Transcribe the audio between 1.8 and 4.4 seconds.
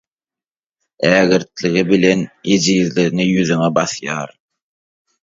bilen ejizligiňi ýüzüňe basýar.